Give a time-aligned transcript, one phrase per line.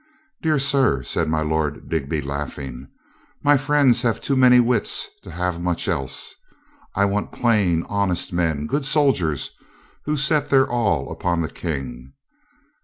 [0.41, 2.87] "Dear sir," said my Lord Digby, laughing,
[3.43, 6.33] "my friends have too many wits to have much else.
[6.95, 9.51] I want plain, honest men, good soldiers,
[10.05, 12.13] who set their all upon the King."